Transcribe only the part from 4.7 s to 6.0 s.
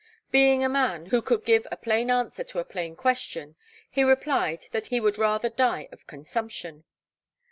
that he would rather die